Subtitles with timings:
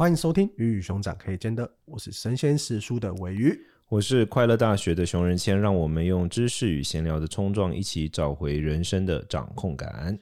[0.00, 3.54] 欢迎收听《鱼与熊掌可以兼得》，我是神仙识书的尾鱼，
[3.90, 10.18] 我是快乐大学的熊仁谦，让我们用知识与闲聊的冲撞，一起找回人生的掌控感。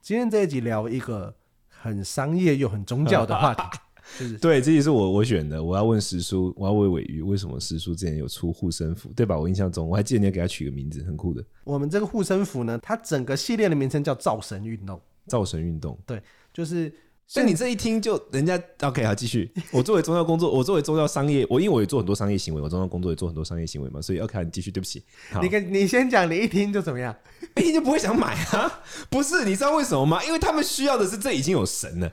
[0.00, 1.36] 今天这一集聊一个
[1.68, 3.62] 很商业又很宗教的话题。
[4.16, 5.60] 就是、对，这也是我我选的。
[5.60, 9.36] 我要问石叔，我要问尾鱼，为什么石叔之前有出护身符，对吧？
[9.36, 11.44] 我印象中，我还记得你要给他取个名字，很酷的。
[11.64, 15.00] 我们这个护身符呢，它整个系列的名称叫造神运动。
[15.26, 16.92] 造神运动，对，就是。
[17.30, 19.52] 所以你这一听就人家 OK 好，继续。
[19.70, 24.70] 我作为宗教工作，我作为宗教商业，我因为我也做很多商业行为，我宗教工作也做很多商业行为嘛，所以 OK 你继续。
[24.70, 25.04] 对不起，
[25.42, 27.14] 你跟你先讲，你一听就怎么样？
[27.56, 28.80] 一听就不会想买啊？
[29.10, 30.24] 不是，你知道为什么吗？
[30.24, 32.10] 因为他们需要的是这已经有神了。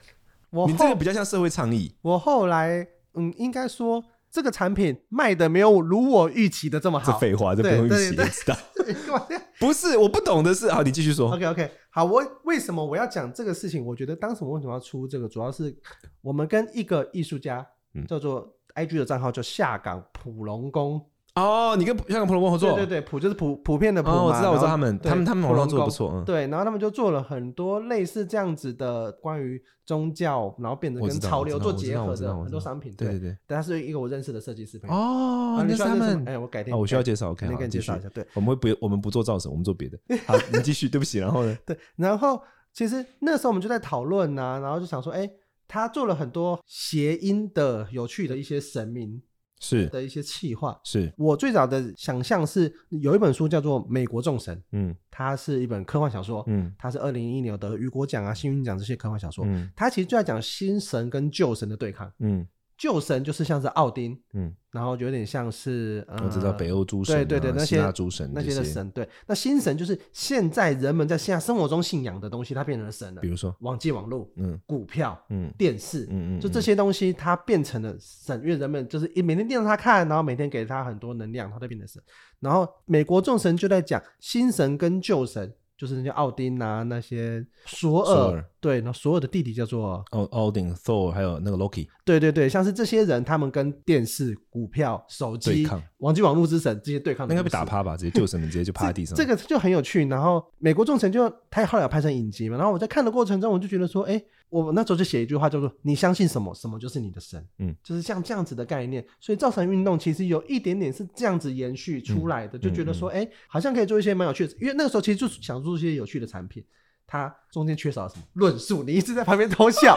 [0.52, 1.96] 你这个比较像社会倡议。
[2.02, 7.12] 我后来，嗯，应该说这个产品卖的没有如我预期的这么好。
[7.12, 8.58] 这废话，这不用预期，知道？
[9.60, 11.34] 不是，我不懂的是，好，你继续说。
[11.34, 13.86] OK，OK，好，我为什么我要讲这个事情？
[13.86, 15.76] 我觉得当时我为什么要出这个，主要是
[16.22, 17.66] 我们跟一个艺术家
[18.08, 21.02] 叫做 IG 的账号叫下岗普龙宫。
[21.36, 22.72] 哦，你跟香港普龙宫合作？
[22.76, 24.16] 对对对，普就是普普遍的普嘛。
[24.16, 26.24] 哦，我知道，我知道他们，他们他们网络做的不错。
[26.26, 32.94] 对，然后他们就做了很多类似这样子的关于宗教，然后变得跟潮流做结合的很多商品。
[32.96, 34.96] 对对对，但他是一个我认识的设计师朋友。
[34.96, 36.24] 哦，那是他们。
[36.26, 36.78] 哎，我改天。
[36.78, 38.08] 我需要介绍，OK，你可以介绍一下。
[38.10, 40.00] 对，我们会不，我们不做造神，我们做别的。
[40.26, 40.88] 好， 你继续。
[40.88, 41.58] 对不起，然后呢？
[41.66, 42.42] 对，然后
[42.72, 45.30] 其实那时候我们就在讨论呐，然后就想说，哎，
[45.68, 49.22] 他做了很多谐音的有趣的一些神明。
[49.60, 49.88] 是。
[49.88, 51.12] 的一些气划，是。
[51.18, 62.48] 我最早的想象是有一本书叫做《美国众神》，嗯，它是一本科幻小说，嗯，它是二零一一年得雨果奖啊、幸运奖这些科幻小说，嗯，它其实就在讲新神跟旧神的对抗，嗯。
[62.78, 73.22] 旧神就是像是奥丁，嗯，然后有点像是，呃、我知道北欧诸神、啊，对对对，那些诸神那些的神，对，那新神就是现在人们在现在生活中信仰的东西，它变成了神了。
[73.22, 73.56] 比如说。
[73.62, 82.02] 网际网络，嗯，股票，嗯，电视，嗯嗯，就这些东西它变成了神，因为人们就是一每天盯着它看，然后每天给它很多能量，它都变成神。
[82.40, 85.54] 然后美国众神就在讲新神跟旧神。
[85.78, 95.68] 就是那些奥丁啊，那些索尔，对，那所有的弟弟叫做奥奥丁、Thor，还有那个 Loki，对对对，像是这些人，他们跟电视、股票、手机、
[95.98, 97.96] 网际网络之神这些对抗，应该被打趴吧？
[97.96, 99.16] 直接救神们直接就趴在地上。
[99.16, 100.08] 这个就很有趣。
[100.08, 104.20] 然后美国众神就他后来有拍成影集嘛，然后我在看的过程中，我就觉得说，哎。
[104.50, 107.44] 我那时候就写一句话，叫做“你相信什么，什么就是你的神”。
[107.60, 109.06] 嗯，就是像这样子的概念。
[109.20, 114.54] 所以造神运动其实有一点点是这样子延续出来的，嗯、就觉得说，哎、嗯嗯欸，好像可以做一些蛮有趣的。
[114.62, 116.64] 因为那个时候其实就想做一些有趣的产品，
[117.08, 118.84] 它中间缺少了什么论述？
[118.84, 119.96] 你一直在旁边偷笑。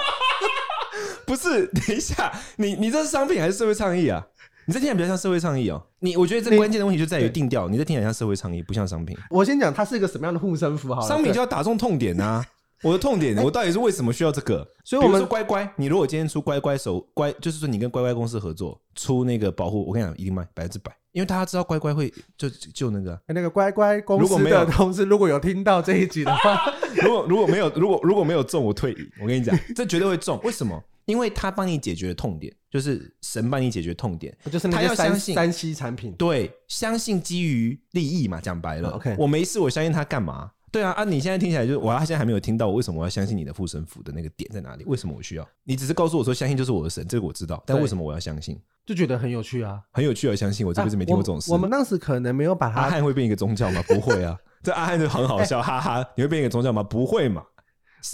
[1.26, 4.26] 不是，等一下，你你这是商品还是社会倡议啊？
[4.66, 5.82] 你这听起来比较像社会倡议哦。
[6.00, 7.68] 你我觉得这关键的问题就在于定调。
[7.68, 9.16] 你这听起来像社会倡议，不像商品。
[9.30, 11.06] 我先讲它是一个什么样的护身符好了。
[11.06, 12.44] 商品就要打中痛点啊。
[12.82, 14.60] 我的痛点，我到底是为什么需要这个？
[14.60, 29.10] 欸、所以我们说乖乖，你如果今天出乖乖手乖，就是说你跟乖乖公司合作出那个保护，我跟你讲一定卖百分之百，因为大家知道乖乖会就就那个、欸、那个乖乖公司的同事如果有听到这一集的话， 如果如果没有如果如果没有中，我退役。
[29.20, 30.40] 我跟你讲， 这绝对会中。
[30.44, 30.80] 为什么？
[31.06, 38.90] 因为他帮你解决痛点，就是神帮你解决痛点，就是他要相信三西产品，对，相信基于利益嘛，讲白了。
[38.90, 40.52] OK，我没事，我相信他干嘛？
[40.70, 41.04] 对啊啊！
[41.04, 44.84] 你现在听起来就是，我现在还没有听到我为什么我要相信你的护身符的那个点在哪里？
[44.86, 45.48] 为什么我需要？
[45.64, 48.60] 你只是告诉我说相信就是我的神，这个我知道，但为什么我要相信？
[48.86, 50.66] 就觉得很有趣啊，很有趣而相信。
[50.66, 51.50] 我这辈子没听过这种事。
[51.50, 52.80] 我，我们当时可能没有把它。
[52.82, 53.82] 阿汉会变一个宗教吗？
[53.86, 56.06] 不会啊， 这阿汉就很好笑，哈哈。
[56.16, 56.82] 你会变一个宗教吗？
[56.82, 57.42] 不会嘛。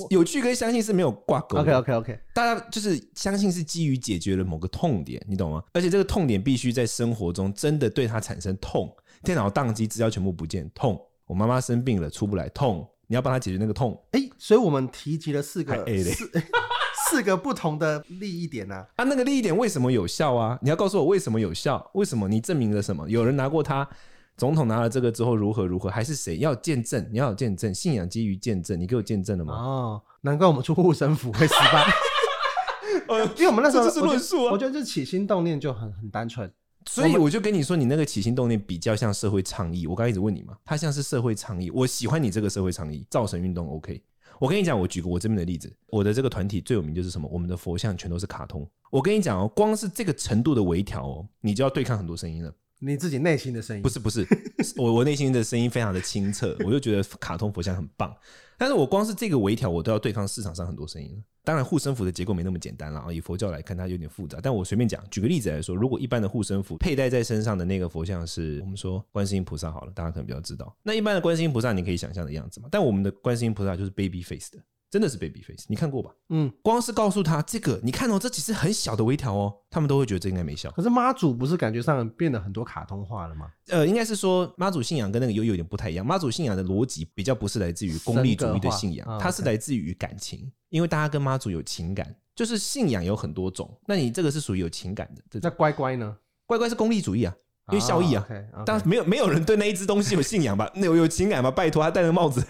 [0.08, 1.58] 有趣跟相信是没有挂钩。
[1.58, 5.62] OK OK OK，大家就是相信是基于解决了某个痛点，你懂吗？
[5.74, 8.90] 而且这个痛点必须在生活中真的对它产生痛，
[9.22, 10.98] 电脑宕机，资料全部不见，痛。
[11.26, 12.88] 我妈妈生病了，出不来，痛。
[13.06, 16.42] 你要帮她解决那个痛，哎、欸，所以我们提及了四个四
[17.10, 20.58] 四个不同的利益点啊，啊，那个利益点为什么有效啊？
[20.62, 21.90] 你要告诉我为什么有效？
[21.92, 23.06] 为什么你证明了什么？
[23.06, 23.86] 有人拿过它，
[24.38, 25.90] 总统拿了这个之后如何如何？
[25.90, 27.06] 还是谁要见证？
[27.12, 29.54] 你要有见证，信仰基于见证，你给我见证了吗？
[29.54, 31.84] 哦，难怪我们出护身符会失败，
[33.08, 36.50] 呃， 因为我们那时候就是论述啊，我觉得这起心动念就很很单纯。
[36.86, 39.86] 所以我就跟你说，你那个起心动念比较像社会倡议。
[39.86, 41.70] 我刚才一直问你嘛，它像是社会倡议。
[41.70, 44.02] 我喜欢你这个社会倡议，造神运动 OK。
[44.40, 47.28] 我跟你讲，我举个我这边的例子，我的这个团体最有名就是什么？
[47.32, 48.68] 我们的佛像全都是卡通。
[48.90, 52.52] 我跟你讲哦，光是这个程度的微调哦，你就要对抗很多声音了。
[52.80, 53.82] 你自己内心的声音？
[53.82, 54.26] 不是不是，
[54.76, 58.14] 我我内心的声音非常的清澈，我就觉得卡通佛像很棒。
[58.58, 61.22] 但是我光是这个微调，我都要对抗市场上很多声音了。
[61.42, 63.12] 当然，护身符的结构没那么简单了啊。
[63.12, 64.38] 以佛教来看，它有点复杂。
[64.42, 70.74] 但我随便讲，举个例子来说，如果一般的护身符佩戴在身上的那个佛像是我们说观世音菩萨好了，大家可能比较知道。
[70.82, 72.68] 那一般的观世音菩萨，你可以想象的样子嘛。
[72.70, 74.62] 但我们的观世音菩萨就是 baby face 的。
[74.94, 76.08] 真的是 baby face，你看过吧？
[76.28, 80.70] 嗯，光是告诉他这个，你看哦，这只是很小的微调哦，他们都会觉得这应该没效。
[80.70, 83.50] 可是妈祖不是感觉上变得很多卡通化了吗？
[83.70, 86.06] 呃，应该是说妈祖信仰跟那个有有点不太一样。
[86.06, 92.14] 妈祖信仰的逻辑比较不是来自于功利主义的信仰，它是来自于感情，因为大家跟妈祖有情感。
[92.36, 95.40] 就是信仰有很多种，那你这个是属于有情感的。
[95.42, 96.16] 那乖乖呢？
[96.46, 97.34] 乖乖是功利主义啊，
[97.72, 98.24] 因为效益啊。
[98.64, 100.70] 当然没有没有人对那一只东西有信仰吧？
[100.76, 101.50] 那有有情感吗？
[101.50, 102.40] 拜托，他戴那个帽子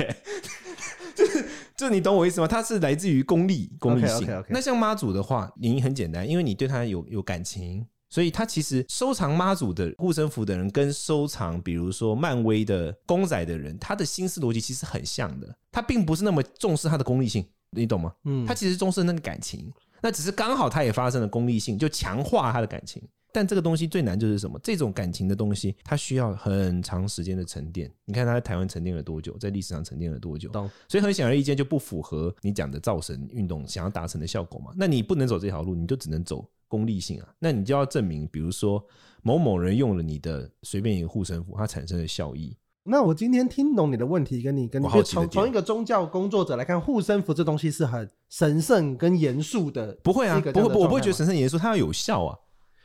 [1.76, 2.46] 就你懂我意思吗？
[2.46, 4.18] 它是来自于功利、功利性。
[4.18, 4.46] Okay, okay, okay.
[4.50, 15.56] 那像妈祖的话，原因很简单，因为你对他有有感情，所以他其实收藏妈祖的护身符的人，跟收藏比如说漫威的公仔的人，他的心思逻辑其实很像的。
[15.72, 18.12] 他并不是那么重视他的功利性，你懂吗？
[18.24, 23.02] 嗯，他其实重视那个感情，那只是刚好他也发生了功利性，就强化他的感情。
[23.34, 24.56] 但这个东西最难就是什么？
[24.62, 27.92] 这种感情的东西，它需要很长时间的沉淀。
[28.04, 30.48] 你看它在台湾沉淀了多久，在历史上沉淀了多久？
[30.86, 34.70] 所以很显而易见，就不符合你讲的造神运动想要达成的效果嘛。
[34.76, 37.28] 那你不能走这条路，你就只能走功利性啊。
[37.40, 38.80] 那你就要证明，比如说
[39.22, 42.56] 某某人用了你的随便一个护身符，它产生的效益。
[42.84, 49.92] 那我今天听懂你的问题，跟你跟你从从一个宗教工作者来看，护身符这东西是很神圣跟严肃的。
[50.04, 52.38] 不会啊，不会，我不会觉得神圣严肃，它要有效啊。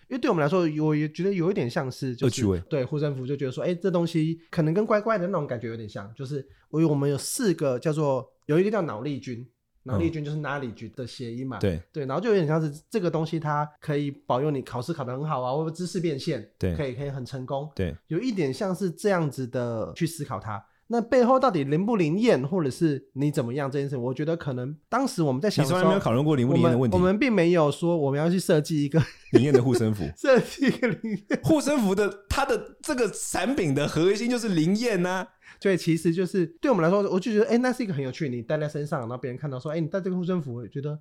[0.10, 9.48] 因为对我们来说，我也觉得有一点像是，就是对护身符就觉得说，哎，这东西可能跟乖乖的那种感觉有点像，就是我我们有四个叫做有一个叫脑力君，
[9.84, 20.64] 脑力君就是 knowledge 的谐音嘛，对对，然后就有点像是这个东西，它可以保佑你考试考得很好啊，或者知识变现，对，可以可以很成功，对，有一点像是这样子的去思考它。
[20.92, 26.98] 那背后到底灵不灵验，或者是你怎么样这件事，我觉得可能当时我们在想，你从来没有讨论过灵不灵验的问题。
[26.98, 29.00] 我们并没有说我们要去设计一个
[29.34, 31.00] 灵验的护身符， 设计一个灵
[31.30, 35.28] 验 护身符的它的这个产品的核心就是灵验呐。
[35.62, 41.00] 所以其实就是对我们来说，我就觉得，哎、欸，那是一个很有趣，你戴在身上，然后别人看到说，哎、欸，你戴这个护身符，我觉得。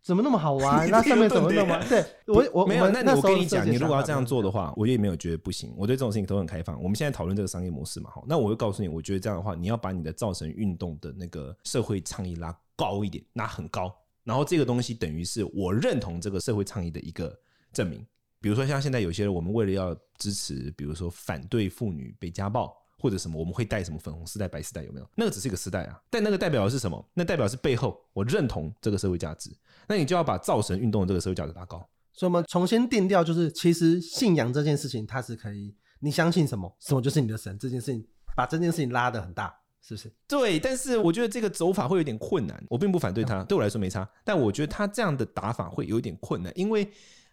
[0.00, 0.88] 欸怎么那么好玩？
[0.90, 1.78] 那上面怎么那么……
[1.88, 2.88] 对我我没有。
[2.90, 5.74] 那我跟你讲，你如果要这样做的话，我也没有觉得不行。
[5.76, 6.82] 我对这种事情都很开放。
[6.82, 13.94] 我们现在讨论这个商业模式嘛，好，那我会告诉你，我觉得这样的话，你要把你的造成运动的那个社会倡议拉高一点，拉很高。
[14.24, 17.38] 然后这个东西等于是我认同这个社会倡议的一个
[17.72, 18.04] 证明。
[18.40, 22.74] 比如说像现在有些人，我们为了要支持，比如说反对妇女被家暴。
[23.00, 25.08] 或者什么，我们会带什么粉红丝带、白丝带，有没有？
[25.14, 27.02] 那个只是一个丝带啊，但那个代表的是什么？
[27.14, 29.50] 那代表是背后我认同这个社会价值，
[29.88, 31.78] 那你就要把造神运动的这个社会价值拉高。
[32.12, 37.58] 所以，我们重新定调，就是其实信仰这件事情，它是可以，你相信什么，什么就是你的神。
[37.58, 38.06] 这件事情，
[38.36, 40.12] 把这件事情拉得很大，是不是？
[40.28, 42.62] 对，但是我觉得这个走法会有点困难。
[42.68, 46.90] 我并不反对他，对我来说没差，但我觉得他这样的打法会有点困难，因为。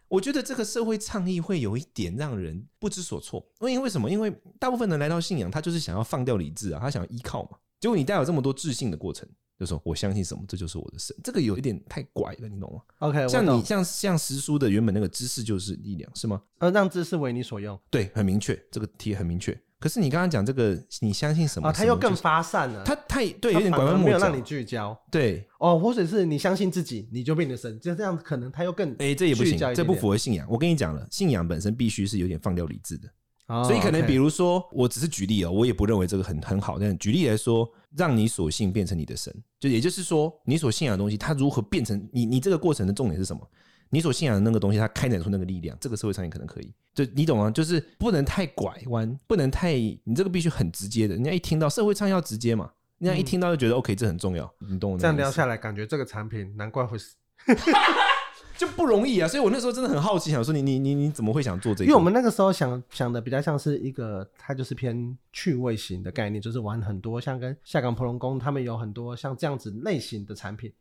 [0.10, 3.46] 我觉得这个社会倡议会有一点让人不知所措。
[3.62, 4.10] 因为为什么？
[4.10, 7.58] 因为大部分人来到信仰，他就是想要放掉理智啊，他想要依靠嘛。
[7.80, 9.28] 结果你带有这么多自信的过程，
[9.60, 11.16] 就说我相信什么，这就是我的神。
[11.24, 16.42] 这个有一点太拐了，你懂吗？OK，像你像像实书的原本那个知识就是力量，是吗？
[16.60, 19.60] 呃，让知识为你所用，对，很明确，这个题很明确。
[19.80, 21.70] 可是你刚刚讲这个，你相信什么？
[21.70, 22.84] 啊，他又更发散了。
[22.84, 24.98] 他太对，有点拐弯抹角，没有让你聚焦。
[25.12, 30.48] 对哦，或者是你相信自己，你就变得神，就这样可能他又更哎，这也不行，这不符合信仰。
[30.50, 33.08] 我跟你讲了，信仰本身必须是有点放掉理智的。
[33.48, 36.80] 哦，所以可能比如说，我只是举例哦，我也不认为这个很很好。
[36.80, 42.26] 但举例来说，让你所信变成你的神，就也就是说，你所信仰的东西，它如何变成你？
[42.26, 43.48] 你这个过程的重点是什么？
[43.90, 46.74] 你所信仰的那个东西，它开展出那个力量，这个社会上也可能可以。
[46.94, 47.50] 就你懂吗？
[47.52, 51.14] 就是不能太拐弯，不能太，你这个必须很直接的。
[51.14, 54.52] 人家一听到社会倡议要直接嘛，人家一听到就觉得 OK，这很重要。
[54.60, 54.98] 你懂我？
[54.98, 57.16] 这样聊下来，感觉这个产品难怪会死，
[58.58, 59.28] 就不容易啊。
[59.28, 61.86] 所以我那时候真的很好奇，想说你你你你怎么会想做这个？
[61.86, 70.74] 因为我们那个时候想想的比较像是一个，它就是偏趣味型的概念，就是玩很多像跟下岗普龙宫他们有很多像这样子类型的产品。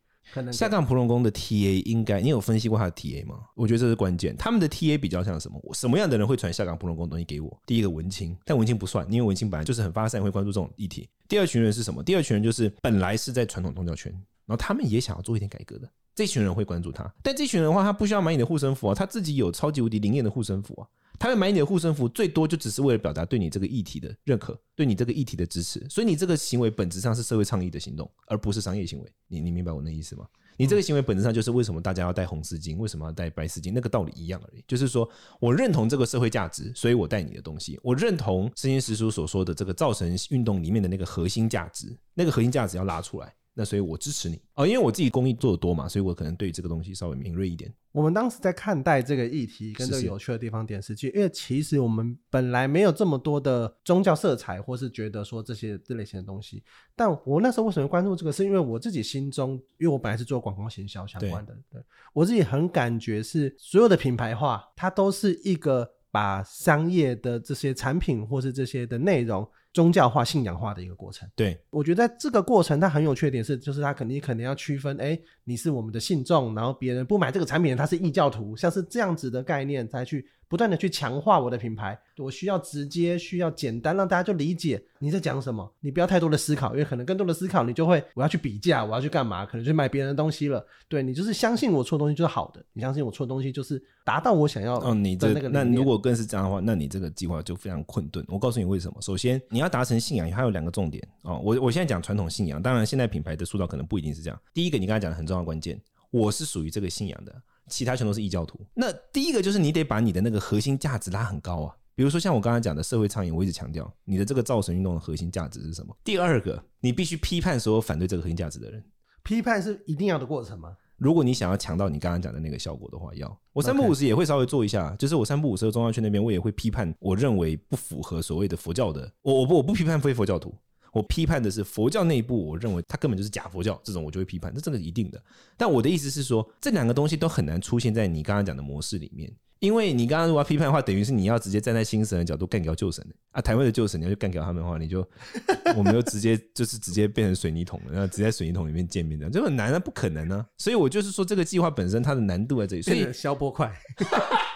[0.51, 3.39] 下岗普隆宫的 TA 应该，你有分析过他的 TA 吗？
[3.55, 4.35] 我觉得这是关键。
[4.37, 5.59] 他们的 TA 比较像什么？
[5.73, 7.59] 什么样的人会传下岗普隆宫东西给我？
[7.65, 11.07] 第一个文青，但文青不算，因为文青本来就是很发散，会关注这种议题。
[11.27, 12.03] 第二群人是什么？
[12.03, 14.11] 第二群人就是本来是在传统宗教圈，
[14.45, 17.11] 然后他们也想要做一点改革的，这群人会关注他。
[17.23, 20.87] 但这群人的话，他不需要买你的护身符啊，他自己有超级无敌灵验的护身符啊。
[21.19, 25.85] 他会买你的护身符，最多就只是为了表达对你这个议题的认可，对你这个议题的支持。
[25.89, 29.11] 所以你这个行为本质上是社会倡议的行动，而不是商业行为。
[29.27, 30.27] 你你明白我那意思吗？
[30.59, 34.63] 你这个行为本质上就是为什么大家要戴红丝巾，为什么要戴白丝巾，那个道理一样而已。
[34.67, 35.07] 就是说，
[35.39, 37.79] 我认同这个社会价值，所以我戴你的东西。
[37.83, 43.31] 我认同圣经时书所说的这个造神运动里面的那个核心价值，那个核心价值要拉出来。
[43.57, 47.73] 那所以，我支持你哦，因为我自己公益做的多嘛，所以我可能对这个东西稍微敏锐一点。
[47.91, 56.61] 我们当时在看待这个议题跟这个有趣的地方点是，其因为其实我们本来没有这么多的宗教色彩，或是觉得说这些这类型的东西。
[56.95, 61.83] 但我那时候为什么关注这个，是因为我自己心中，因为我本来是做广告行销相关的，对，对
[62.13, 69.49] 我自己很感觉是所有的品牌化，它都是一个把商业的这些产品或是这些的内容。
[69.77, 71.29] 宗教化、信仰化的一个过程。
[71.35, 75.15] 对，我觉得在这个过程，它很有缺点是，就是它肯定肯定要区分，哎，
[75.49, 81.97] 你是我们的信众，然后别人不买这个产品，他是异教徒，像是这样子的概念，才去不断的去强化我的品牌。
[82.17, 85.71] 我需要直接，需要简单，让大家就理解你在讲什么。
[85.79, 89.45] 你不要太多的思考，因为可能更多的思考，你就会我要去比价，我要去干嘛？
[89.45, 90.65] 可能去买别人的东西了。
[90.89, 94.87] 对，你就是相信我错的东西就是好的，你相信我错的东西就是达到我想要的。
[94.87, 98.25] 哦，你这那如果更是这样的话，那你这个计划就非常困顿。
[98.27, 98.99] 我告诉你为什么？
[98.99, 101.39] 首先，你要达成信仰，还有两个重点哦。
[101.43, 104.41] 我我现在讲传统信仰，当然现在品牌的塑造可能不一定是这样。
[104.55, 108.59] 第一个，你刚才讲的很重要的关键，我是属于这个信仰的，其他全都是异教徒。
[108.73, 111.75] 那第一个就是你得把你的那个核心价值拉很高啊。
[111.95, 115.95] 比如说像我刚才讲的社会倡议，我一直强调你的这个造神运动的核心价值是什么？
[116.03, 118.83] 第二个，你必须批判所有反对这个核心价值的人。
[119.23, 120.77] 批判是一定要的过程吗？
[120.97, 129.11] 如果你想要强到你刚刚讲的那个效果的话，要我三不五时也会稍微做一下，就是我三不五时的宗教圈那边，我也会批判我认为不符合所谓的佛教的。
[129.21, 130.55] 我我不我不批判非佛教徒，
[130.93, 135.21] 我批判的是佛教内部，我认为它根本就是假佛教，这种我就会批判，这这个一定的。
[135.55, 139.31] 但我的意思是说，这两个东西都很难出现在你刚刚讲的模式里面。
[139.59, 143.41] 因为你刚刚如果要批判的话，等于是你要直接站在新神的角度干掉旧神啊！
[143.41, 144.99] 台湾的旧神你要去干掉他们的话，你就
[145.75, 150.45] 我们就直接就是直接变成水泥桶了，然后直接在水泥桶里面见面的，就很难啊，不可能啊！
[150.59, 153.73] 所以我就是说，这个计划本身它的难度在这里，所以消波块。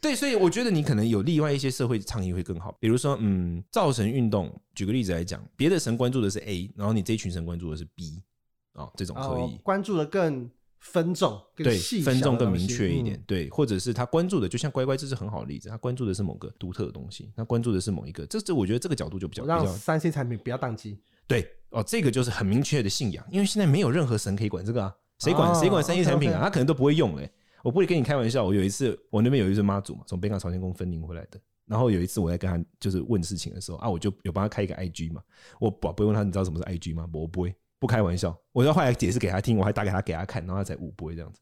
[0.00, 8.22] 对，所以我觉得你可能有另外一些社会倡议会更好，比如说，嗯，造神运动，举个例子来讲，别的神关注的是 A，然后你这一群神关注的是 B，
[8.72, 10.50] 啊、哦，这种可以、哦、关注的更。
[10.82, 27.30] 分众对分众更明确一点，对，或者是他关注的，就像乖乖，这是很好的例子，他关注的是某个独特的东西，他关注的是某一个，这这我觉得这个角度就比较让三 C 产品不要宕机，对哦，这个就是很明确的信仰，因为现在没有任何神可以管这个啊，谁管谁管三 C 产品啊，他可能都不会用哎，
[27.62, 35.22] 我不会跟你开玩笑，我有一次我那边有一尊妈祖嘛，从北港朝天宫分灵回来的，然后有一次我在跟他就是问事情的时候啊，我就有帮他开一个 IG 嘛，
[35.58, 37.08] 我不不会问他，你知道什么是 IG 吗？
[37.12, 41.40] 我不会，不开玩笑，我要后来解释给他听，我还打给他给他看，然后他才五不会这样子。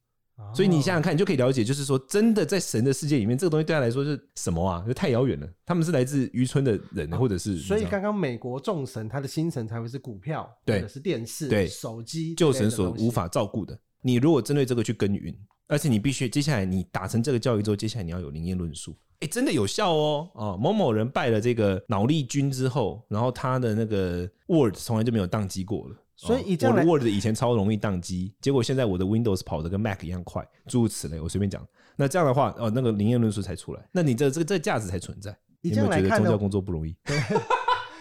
[0.54, 4.84] 所以你想想看，你就可以了解，就是说，真的在神的世界里面，这个东西对他来说是什么啊？
[4.86, 5.48] 就太遥远了。
[5.66, 7.58] 他们是来自渔村的人，或者是……
[7.58, 13.76] 所以刚刚美国众神，他的新神才会是股票，对，是电视、对手机，旧神所无法照顾的。
[14.00, 15.36] 你如果针对这个去耕耘，
[15.68, 20.28] 而且你必须接下来你打成这个教育之后，接下来你要有灵验论述，哎，真的有效哦。
[20.34, 25.96] 哦，某某人拜了这个脑力君之后，然后他的那个 Word 从来就没有宕机过了。
[26.16, 31.20] 所以以这样来，我的 Word 以前超容易宕机，结果现在我的 Windows 跑得跟 Mac 一样快，诸如此类。
[31.20, 31.64] 我随便讲，
[31.96, 35.36] 那这样的话，哦，那个灵验论述才出来，那你这这个这价值才存在。
[35.60, 36.96] 你有没有觉得宗教工作不容易？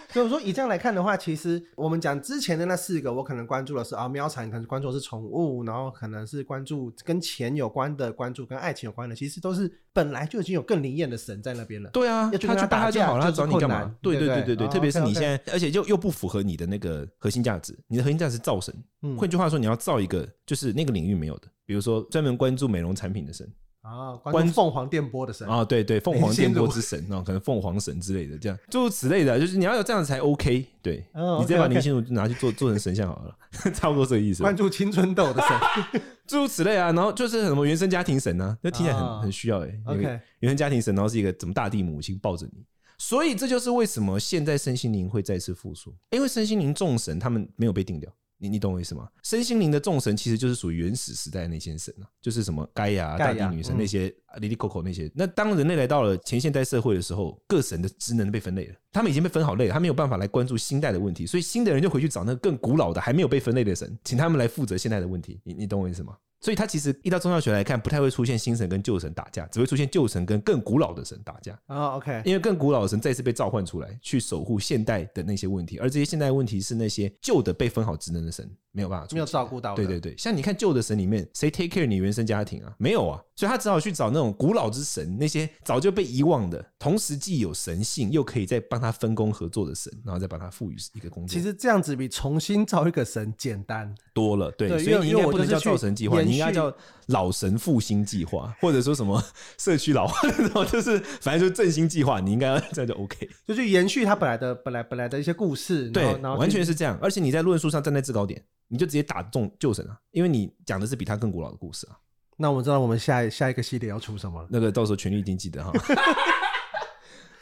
[0.12, 11.90] 所以说，以这样来看的话，其实我们讲之前的那四个，我可能关注的是啊，喵产可能关注的是宠物，然后可能是关注跟钱有关的，关注跟爱情有关的，其实都是本来就已经有更灵验的神在那边了。
[11.90, 13.94] 对啊，要去跟他打架就好了，他找你干嘛？
[14.00, 18.74] 对对对对对，特别是你现在，而且又又不符合你的那个核心价值，你的核心价值造神。
[19.18, 23.46] 换句话说，你要造一个就是那个领域没有的，比如说专门关注美容产品的神。
[23.82, 30.66] 啊，关凤凰电波的神啊，对对，凤凰电波之神啊， 可能凤凰神之类的，这样诸如此类的，就是你要有这样子才 OK。
[30.82, 31.06] 对，
[31.38, 33.36] 你直接把林心如拿去做做成神像好了，
[33.72, 34.42] 差不多这个意思。
[34.42, 39.80] 关注青春痘的神， 诸如此类啊，然后就是什么原生家庭神啊，那听起来很很需要哎。
[39.86, 40.02] OK，
[40.40, 42.64] 原生家庭神，然后是一个怎么大地母亲抱着你，
[42.98, 48.12] 所以这就是为什么现在身心灵会再次复苏，因为身心灵众神他们没有被定掉。
[48.38, 49.08] 你你懂我意思吗？
[49.22, 55.10] 身心灵的众神其实就是属于原始时代的那些神啊，就是什么盖亚、大地女神那些、莉莉、Coco 那些。
[55.14, 65.40] 那当人类来到了前现代社会的时候，各神的职能被分类了，他们已经被分好类了，他没有办法来关注新代的问题，所以新的人就回去找那个更古老的还没有被分类的神，请他们来负责现代的问题。
[65.42, 66.16] 你你懂我意思吗？
[66.40, 71.58] 所以，他其实依照宗教学来看，不太会出现新神跟旧神打架，只会出现旧神跟更古老的神打架。
[71.66, 79.74] 啊，OK，因为更古老的神再次被召唤出来，去守护现代的那些问题，而这些现代问题是那些旧的被分好职能的神没有办法，没有照顾到。
[79.74, 82.72] 对对对，像你看旧的神里面，谁 take care 你原生家庭啊？
[82.78, 91.34] 没有啊，所以他只好去找那种古老之神，那些早就被遗忘的，同时既有神性又可以再帮他分工合作的神，然后再把他赋予一个工作。
[91.34, 94.48] 其实这样子比重新造一个神简单多了。
[94.52, 96.72] 对，对，所以你应该不能叫造神计划，你应该叫
[97.08, 99.22] 老神复兴计划， 或者说什么
[99.58, 105.90] 社区老化 那种，就是反正就是振兴计划，你应该要这样就 OK，就是延续他本来的本来本来的一些故事。
[105.90, 106.98] 对，完全是这样。
[107.02, 111.96] 而且你在论述上站在制高点，你就直接打中旧神啊，因为你讲的是比他更古老的故事啊。
[112.36, 114.48] 那我们知道我们下下一个系列要出什么了？
[114.50, 115.72] 那个到时候权力一定记得哈。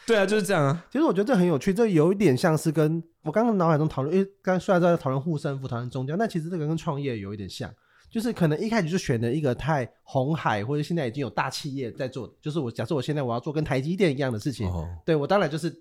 [0.06, 0.86] 对啊，就是这样啊。
[0.90, 7.68] 其实我觉得这很有趣，这有一点像是跟我刚刚脑海中讨论，因为刚刚虽然在讨论护身符、讨论宗教，但其实这个跟创业有一点像，
[8.10, 15.74] 就是可能一开始就选了一个太红海，或者现在已经有大企业在做，就是我假设我现在我要做跟台积电一样的事情，哦、对我当然就是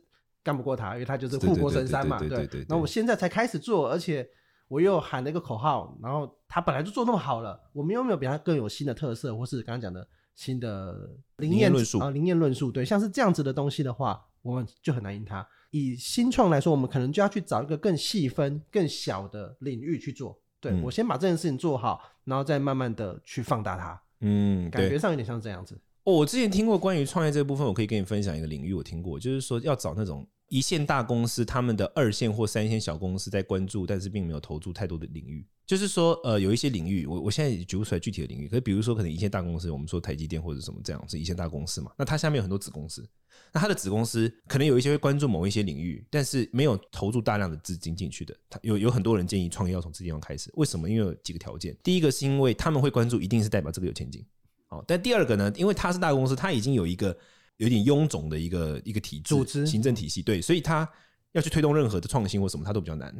[0.43, 2.19] 干不过他，因为他就是护国神山嘛。
[2.19, 4.27] 对，那我现在才开始做，而且。
[4.67, 15.47] 我又喊了一个口号，然后他本来就做那么好了，我们又没有比他更有新的特色，或是刚刚讲的新的灵验论述啊，灵验论述，对，像是这样子的东西的话，我们就很难赢他。
[15.69, 20.35] 以新创来说，我们可能就要去找一个更细分、更小的领域去做。
[20.65, 24.01] 对，嗯，我先把这件事情做好，然后再慢慢的去放大它。
[24.21, 25.79] 嗯，感觉上有点像这样子。
[26.05, 30.27] 哦，我之前听过关于创业这部分，我可以跟你分享一个领域，我听过，就是说要找那种。
[30.55, 35.45] 一线大公司，他们的二线或三线小公司在关注，但是并没有投注太多的领域。
[35.65, 38.47] 就是说，呃，有一些领域，我我现在也举不出来具体的领域。
[38.47, 41.91] 可是，比如说，可能一线大公司，我们说台积电或者什么这样，是一线大公司嘛？
[41.97, 43.05] 那它下面有很多子公司，
[43.51, 48.33] 那它的子公司可能有一些会关注某一些领域，但是没有投注大量的资金进去的。
[48.49, 50.89] 他有有很多人建议创业要从这地方开始，为什么？
[50.89, 51.75] 因为有几个条件。
[51.83, 54.25] 第一个是因为他们会关注，一定是代表这个有前景。
[54.67, 57.15] 好，但第二个呢，因为它是大公司，它已经有一个
[57.57, 60.89] 有点臃肿的一个一个体制、组织、行政体系，对，所以它。
[61.35, 63.13] 要去推动任何的创新或什么，它都比较难。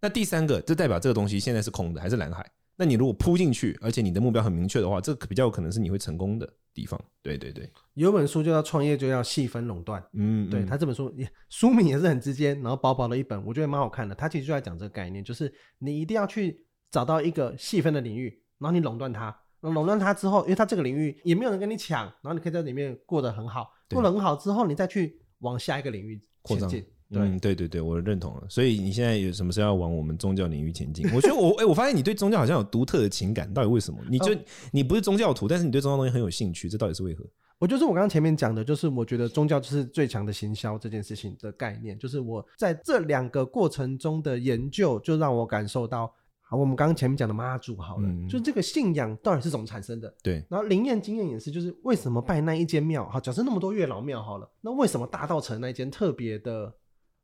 [0.00, 2.44] 那第三个，这代表这个东西现在是空的，还是蓝海？
[2.74, 7.00] 那你如果扑进去，而且你的目标很明确的话，这比较有可能是你会成功的地方。
[7.22, 10.02] 对对对，有本书就叫《创业就要细分垄断》。
[10.14, 14.12] 嗯，对，他这本书也书名也是很直接，然后薄薄的一本，我觉得蛮好看的。
[14.12, 19.38] 他其实就在讲这个概念，就是你一定要去找到一个细分的领域，然后你垄断它。
[19.70, 26.84] 垄断它之后，因为它这个领域也没有人跟你抢，然后你可以在里面过得很好，过得很好之后，你再去往下一个领域前进。
[27.14, 28.42] 嗯，对对对，我认同了。
[28.48, 31.06] 所以你现在有什么事要往我们宗教领域前进？
[31.14, 34.00] 我觉得我哎，我发现你对宗教好像有独特的情感，到底为什么？
[34.08, 34.34] 你就
[34.72, 37.22] 你不是宗教徒，但是你对宗教东西很有兴趣，这到底是为何？
[37.58, 46.12] 我就是我刚刚前面讲的，就是我觉得宗教就是最强的行销这件事情的概念，就是我在这两个过程中的研究，就让我感受到。
[46.52, 50.14] 好，我们刚刚前面讲的妈祖，好了，嗯、就这个信仰到底是怎么产生的？
[50.22, 53.08] 对，然后灵验经验也是，就是为什么拜那一间庙？
[53.08, 56.70] 好，假设那么多月老庙好了，那为什么大道城那一间特别的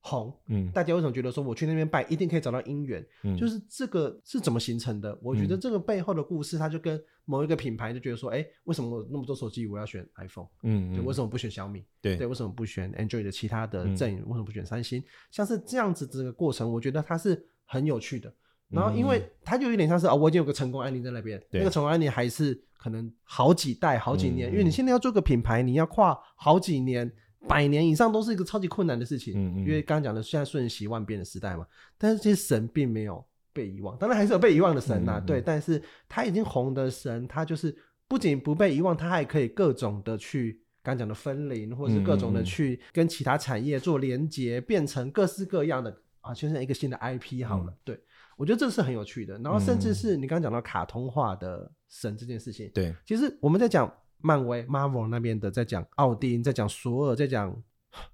[0.01, 0.35] 红？
[0.47, 3.07] 嗯，大家为什么觉得说我去那边拜一定可以找到姻缘？
[3.23, 5.19] 嗯，就是这个是怎么形成的？
[5.23, 10.49] 我觉得这个背后的故事，它就跟某一个品牌就觉得说，哎、欸，为什么我那么多手机我要选 iPhone？
[10.63, 11.85] 嗯，对，为什么不选小米？
[12.01, 14.21] 对，对，为什么不选 Android 的其他的阵营？
[14.21, 15.05] 为什么不选三星？
[15.31, 18.33] 像是这样子这个过程，我觉得它是很有趣的。
[18.71, 24.51] 然后，因为它就有点像是啊、哦，我已经有个成功案例在那边，那个成功案例还是可能好几代、好几年。
[24.51, 27.11] 嗯、因为你现在要做个品牌，你要跨好几年、
[27.47, 29.33] 百年以上，都是一个超级困难的事情。
[29.35, 29.59] 嗯嗯。
[29.61, 35.21] 因为刚刚讲的，现在瞬息万变的时代嘛，但是这些神并没有被遗忘，当然还是有被遗忘的神呐、啊。
[35.21, 37.75] 对，但是他已经红的神，他就是
[38.07, 48.01] 不仅不被遗忘，他还可以各种的去刚刚讲的分灵，或者是各种的去跟其他产业做连接，变成各式各样的啊，就像一个新的 IP 好了，嗯、对。
[48.39, 57.53] 我觉得这是很有趣的，然后甚至是你刚刚讲到卡通化的神这件事情，对，其实我们在讲漫威 Marvel 那边的，在讲奥丁，在讲索尔，在讲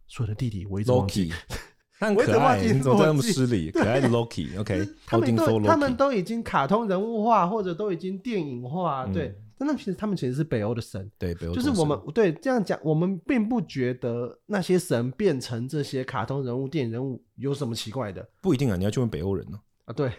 [0.06, 1.30] 索尔的弟弟，我一直忘记，
[2.00, 3.70] 他很可爱，你怎么这么失礼？
[3.70, 19.60] 可爱的 Loki，OK， 他们都他们都已经卡通人物化，或者都已经电影化，对，但那其实他们其实是北欧的神，对，北欧就是我们对这样讲，我们并不觉得那些神变成这些卡通人物、电影人物有什么奇怪的，不一定啊，你要去问北欧人呢。
[19.84, 20.10] 啊，对，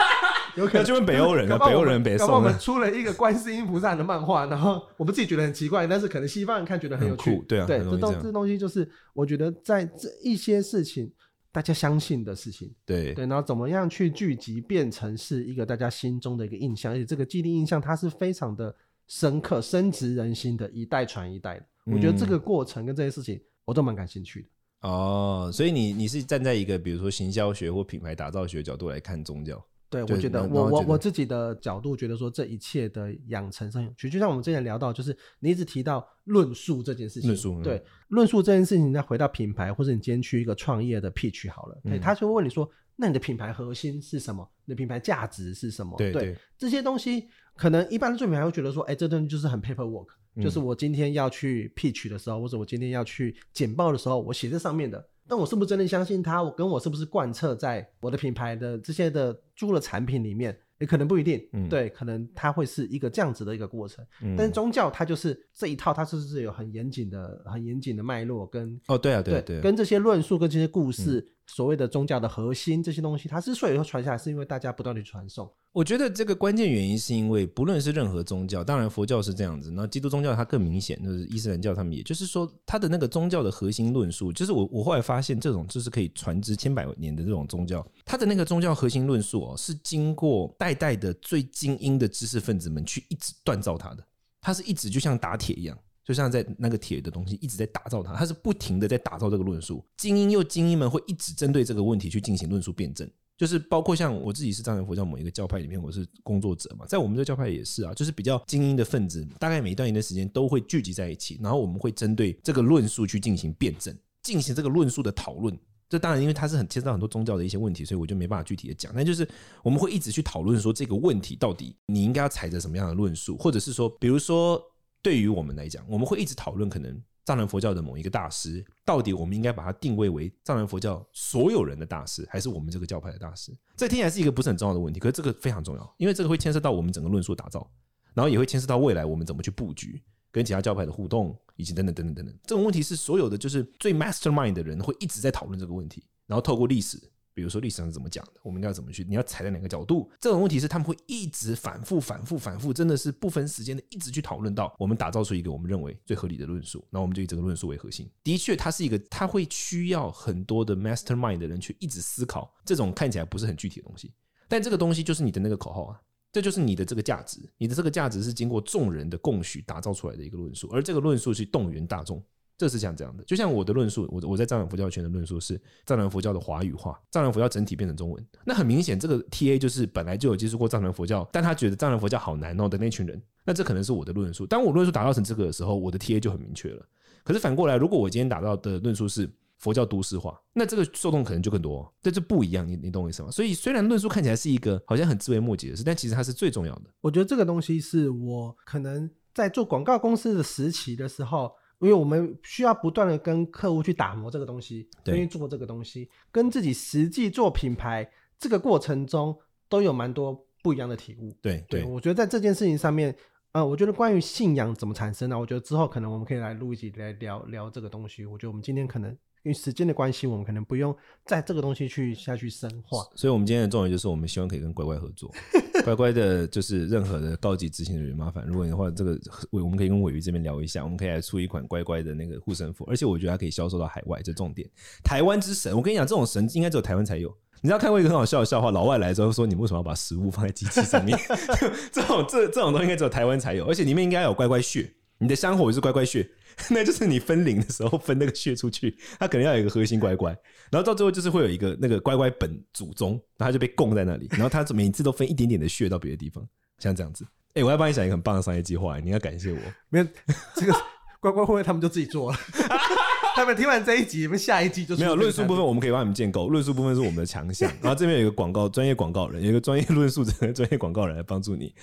[0.56, 2.30] 有可能就问北欧人啊，北欧人别送。
[2.30, 7.38] 我们出了一个观世音菩萨的漫画，然后我们自己觉得很奇怪，但是可能西方人看觉得很有趣。
[7.48, 11.10] 对啊，对，这东这东西就是我觉得在这一些事情，
[11.50, 18.74] 大家相信的事情，对对，然后怎么样去聚集变成是一个大家心中的一个印象，而且这个既定印象它是非常的
[19.08, 21.64] 深刻、深植人心的，一代传一代的。
[21.86, 24.48] 我觉得这个过程跟这些事情，我都蛮感兴趣的。
[24.86, 29.60] 哦，所以你你是站在一个比如说行销学或品牌打造学角度来看宗教？
[29.88, 44.48] 对，我觉得我我我自己的角度觉得说，这一切的养成是很有趣，就像我们之前聊到，就是你一直提到论述这件事情，论述对论述这件事情，再回到品牌或者你今天去一个创业的 pitch 好了，对他就会问你说，那你的品牌核心是什么？
[44.64, 45.96] 你的品牌价值是什么？
[45.98, 55.06] 对这些东西，可能一般的作品还会觉得说，哎，这东西就是很 paperwork，嗯，就是我今天要去 pitch 的时候，或者我今天要去简报的时候，我写在上面的。
[55.28, 56.42] 但我是不是真的相信它？
[56.42, 60.56] 我跟我是不是贯彻在我的品牌的这些的租的产品里面？
[60.78, 64.04] 也可能不一定，嗯，对，可能它会是一个这样子的一个过程。
[64.20, 71.18] 嗯，但是宗教它就是这一套，它是不是有很严谨的、很严谨的脉络跟哦，对啊，对对，跟这些论述跟这些故事。
[71.18, 75.50] 嗯所谓的宗教的核心，这些东西它之所以会传下来，是因为大家不断的传送。
[75.72, 94.02] 我觉得这个关键原因是因为，不论是任何宗教，当然佛教是这样子，那基督宗教它更明显，就是伊斯兰教他们，也就是说，它的那个宗教的核心论述，就是我我后来发现，这种就是可以传之千百年的这种宗教，它的那个宗教核心论述哦，是经过代代的最精英的知识分子们去一直锻造它的，
[94.40, 95.78] 它是一直就像打铁一样。
[96.06, 99.84] 就像在那个铁的东西一直在打造它，它是不停的在打造这个论述。
[99.96, 113.92] 精英又精英们会一直针对这个问题去进行论述辩证，就是包括像我自己是藏传佛教某一个教派里面，我是工作者嘛，在我们这教派也是啊，就是比较精英的分子，大概每一段一段时间都会聚集在一起，然后我们会针对这个论述去进行辩证，
[114.22, 115.58] 进行这个论述的讨论。
[115.88, 118.92] 这当然因为它是很牵涉到很多宗教的一些问题，所以我就没办法具体的讲。
[118.94, 119.28] 但就是
[119.64, 124.62] 我们会一直去讨论说这个问题到底你应该要采择什么样的论述，或者是说，比如说。
[125.06, 133.56] 对于我们来讲，我们会一直讨论可能藏传佛教的某一个大师，到底我们应该把它定位为藏传佛教所有人的大师，还是我们这个教派的大师？
[133.76, 137.70] 这听起来是一个不是很重要的问题，可是这个非常重要，因为这个会牵涉到我们整个论述打造，
[138.14, 142.34] 然后也会牵涉到未来我们怎么去布局，跟其他教派的互动，以及等等等等等等。
[142.42, 147.00] 这种问题是所有的就是最 mastermind 的人会一直在讨论这个问题，然后透过历史。
[147.36, 149.04] 比如说历史上是怎么讲的，我们要怎么去？
[149.04, 150.10] 你要踩在哪个角度？
[150.18, 156.82] 这种问题是他们会一直反复、反复、反复，真的是不分时间的一直去讨论到我们打造出一个我们认为最合理的论述。
[156.88, 158.10] 那我们就以这个论述为核心。
[158.24, 164.14] 的确，它是一个，它会需要很多的 mastermind 的人去一直思考这种看起来不是很具体的东西。
[164.48, 166.00] 但这个东西就是你的那个口号啊，
[166.32, 167.38] 这就是你的这个价值。
[167.58, 172.24] 你的这个价值是经过众人的共许打造出来的一个论述，而这个论述是动员大众。
[172.58, 178.26] 这是像这样的，就像我的论述，我我在藏传佛教圈的论述是藏传佛教的华语化，藏传佛教整体变成中文。
[178.46, 183.22] 那很明显，这个 TA 就是本来就有接触过藏传佛教，但他觉得藏传佛教好难哦的那群人。
[183.44, 184.46] 那这可能是我的论述。
[184.46, 186.82] 当我论述打造成这个的时候，我的 TA 就很明确了。
[187.22, 191.92] 可是反过来，如果我今天打造的论述是佛教都市化，那这个受众可能就更多。
[192.00, 193.30] 这就不一样，你你懂我意思吗？
[193.30, 196.84] 所以虽然论述看起来是一个好像很自微末节的事，但其实它是最重要的。
[197.02, 201.52] 我觉得这个东西是我可能在做广告公司的时期的时候。
[201.80, 208.08] 因为我们需要不断的跟客户去打磨这个东西，愿意做这个东西，跟自己实际做品牌
[208.38, 209.36] 这个过程中
[209.68, 211.36] 都有蛮多不一样的体悟。
[211.42, 213.14] 对对，我觉得在这件事情上面，
[213.52, 215.38] 呃，我觉得关于信仰怎么产生呢？
[215.38, 218.24] 我觉得之后可能我们可以来录一集来聊聊这个东西。
[218.24, 219.16] 我觉得我们今天可能。
[219.46, 222.98] 因为时间的关系，我们可能不用在这个东西去下去深化。
[223.14, 225.32] 所以，我们今天的重点就是，我们希望可以跟乖乖合作。
[225.84, 229.16] 乖乖的，就是任何的高级执行人员，麻烦，如果的话，这个
[229.50, 234.68] 我们可以跟伟鱼这边聊一下，我们可以来出一款乖乖的那个护身符，而且我觉得它可以销售到海外，这重点。
[235.04, 237.32] 台湾之神，我跟你讲，这种神应该只有台湾才有。
[237.60, 241.16] 你知道看过一个很好笑的笑话，老外来之后说，你们为什么要把食物放在机器上面？
[241.92, 246.28] 这种这这种东西应该只有台湾才有，而且里面应该有乖乖穴，你的香火也是乖乖穴。
[246.70, 250.30] 那就是你分灵的时候分那个穴出去，它可能要有一个核心乖乖，
[250.70, 256.42] 然后到最后就是会有一个那个乖乖本祖宗，然后它就被供在那里，然后它每次都分一点点的穴到别的地方，
[256.78, 257.26] 像这样子。
[257.48, 259.58] 哎、欸，我要帮你想一个很棒的商业计划，你要感谢我。
[259.90, 260.06] 没有
[260.54, 260.72] 这个
[261.20, 262.38] 乖乖会不会他们就自己做了？
[263.36, 267.70] 他们听完这一集，你们下一集就没有论述部分，我们可以帮你们建构论述部分是我们的强项。
[267.82, 271.74] 然后这边有一个广告专业广告人，有一个专业论述者、 专业广告人来帮助你。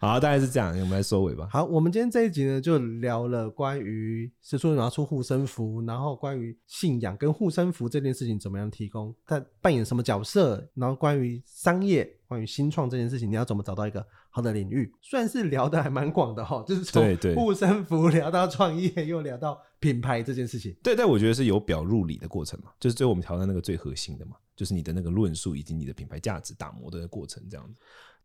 [0.00, 1.48] 好，大概是这样，我们来收尾吧。
[1.50, 20.76] 好，我们今天这一集呢，就聊了关于是说拿出护身符，然后关于信仰跟护身符这件事情怎么样提供，它扮演什么角色，然后关于商业、关于新创这件事情，你要怎么找到一个好的领域，算是聊的还蛮广的哈，就是从护身符聊到创业，又聊到品牌这件事情。
[20.80, 27.74] 对，但我觉得是由表入里的过程嘛，就是最后我们调到那个最核心的嘛，就是你的那个论述以及你的品牌价值打磨的过程这样子。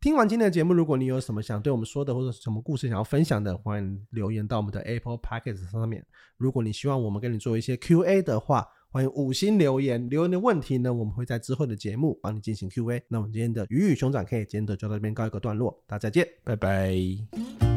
[0.03, 6.05] 听完今天的节目，如果你有什么想对我们说的，或者什么故事想要分享的，欢迎留言到我们的 Apple Podcast 上面。
[6.35, 10.09] 如果你希望我们跟你做一些 Q&A 的话，欢迎五星留言。
[10.09, 13.01] 留言的问题呢，我们会在之后的节目帮你进行 Q&A。
[13.07, 17.72] 那我们今天的鱼与熊掌可以今天就到这边告一个段落，大家再见，拜拜。